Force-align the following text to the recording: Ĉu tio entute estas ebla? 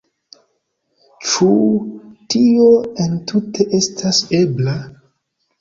Ĉu 1.31 1.49
tio 2.35 2.65
entute 3.07 3.69
estas 3.81 4.23
ebla? 4.43 4.77